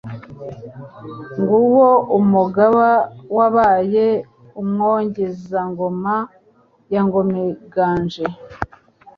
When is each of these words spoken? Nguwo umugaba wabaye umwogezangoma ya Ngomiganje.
Nguwo 1.39 1.89
umugaba 2.17 2.87
wabaye 3.37 4.07
umwogezangoma 4.61 6.15
ya 6.93 7.01
Ngomiganje. 7.05 8.25